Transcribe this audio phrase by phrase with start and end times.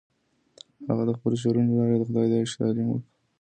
[0.87, 3.09] هغه د خپلو شعرونو له لارې د خدای د عشق تعلیم ورکولو.